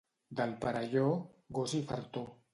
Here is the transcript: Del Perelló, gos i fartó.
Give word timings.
Del 0.39 0.55
Perelló, 0.63 1.05
gos 1.61 1.77
i 1.83 1.85
fartó. 1.93 2.27